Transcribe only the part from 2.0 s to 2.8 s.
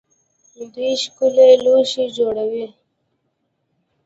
جوړوي.